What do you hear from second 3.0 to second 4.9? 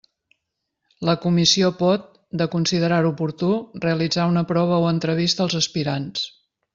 oportú, realitzar una prova